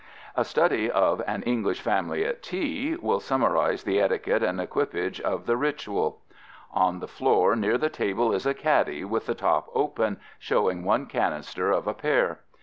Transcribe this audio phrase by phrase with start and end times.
[0.35, 5.21] A study of An English Family at Tea (frontispiece) will summarize the etiquette and equipage
[5.21, 6.21] of the ritual
[6.73, 11.05] On the floor near the table is a caddy with the top open, showing one
[11.05, 12.39] canister of a pair.